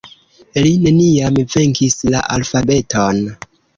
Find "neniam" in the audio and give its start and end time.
0.85-1.37